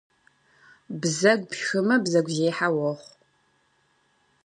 Бзэгу 0.99 1.47
пшхымэ 1.49 1.95
бзэгузехьэ 2.03 2.67
уохъу. 2.75 3.13